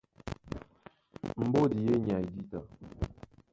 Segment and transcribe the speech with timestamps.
[1.47, 2.59] Mbódi í e nyay jǐta.